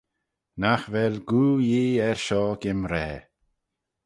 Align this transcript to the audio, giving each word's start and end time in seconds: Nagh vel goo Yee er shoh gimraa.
Nagh 0.61 0.87
vel 0.93 1.15
goo 1.29 1.55
Yee 1.69 2.01
er 2.09 2.17
shoh 2.25 2.53
gimraa. 2.61 3.15